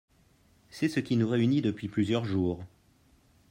[0.71, 2.65] C’est ce qui nous réunit depuis plusieurs jours.